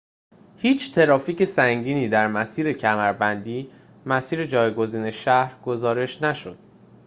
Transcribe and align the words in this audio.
هیچ 0.57 0.93
ترافیک 0.95 1.43
سنگینی 1.45 2.09
در 2.09 2.27
مسیر 2.27 2.73
کمربندی 2.73 3.71
مسیر 4.05 4.45
جایگزین 4.45 5.11
شهر 5.11 5.61
گزارش 5.61 6.21
نشد 6.21 6.57